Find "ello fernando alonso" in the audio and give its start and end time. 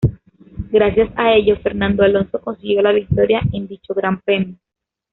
1.35-2.41